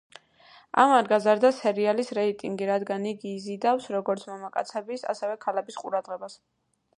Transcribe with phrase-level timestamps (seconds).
[0.83, 6.41] ამან გაზარდა სერიალის რეიტინგი, რადგან იგი იზიდავს როგორც მამაკაცების ასევე ქალბატონების ყურადღებას.